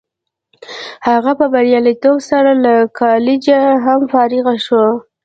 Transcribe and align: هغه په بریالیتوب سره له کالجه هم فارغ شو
هغه 1.07 1.31
په 1.39 1.45
بریالیتوب 1.53 2.17
سره 2.29 2.51
له 2.63 2.75
کالجه 2.99 3.59
هم 3.85 4.01
فارغ 4.11 4.45
شو 4.65 4.83